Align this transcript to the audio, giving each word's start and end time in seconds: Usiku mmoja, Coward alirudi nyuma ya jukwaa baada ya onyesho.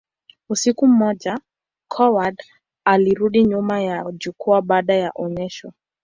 Usiku 0.49 0.87
mmoja, 0.87 1.39
Coward 1.87 2.43
alirudi 2.85 3.43
nyuma 3.45 3.81
ya 3.81 4.05
jukwaa 4.11 4.61
baada 4.61 4.95
ya 4.95 5.11
onyesho. 5.15 5.73